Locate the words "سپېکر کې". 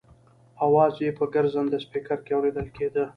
1.85-2.31